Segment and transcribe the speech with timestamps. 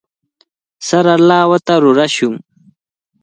[0.87, 2.33] Sara lawata rurashun.